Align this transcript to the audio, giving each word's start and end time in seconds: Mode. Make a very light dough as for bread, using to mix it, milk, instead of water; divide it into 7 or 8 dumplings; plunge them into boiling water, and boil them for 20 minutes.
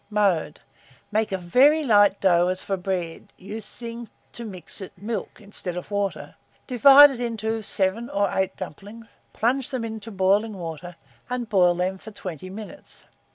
Mode. 0.09 0.59
Make 1.11 1.31
a 1.31 1.37
very 1.37 1.83
light 1.83 2.19
dough 2.19 2.47
as 2.47 2.63
for 2.63 2.75
bread, 2.75 3.27
using 3.37 4.09
to 4.31 4.43
mix 4.43 4.81
it, 4.81 4.97
milk, 4.97 5.39
instead 5.39 5.77
of 5.77 5.91
water; 5.91 6.33
divide 6.65 7.11
it 7.11 7.19
into 7.19 7.61
7 7.61 8.09
or 8.09 8.27
8 8.35 8.57
dumplings; 8.57 9.05
plunge 9.31 9.69
them 9.69 9.85
into 9.85 10.09
boiling 10.09 10.55
water, 10.55 10.95
and 11.29 11.49
boil 11.49 11.75
them 11.75 11.99
for 11.99 12.09
20 12.09 12.49
minutes. 12.49 13.05